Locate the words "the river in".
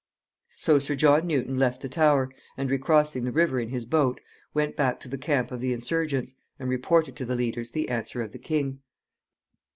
3.23-3.69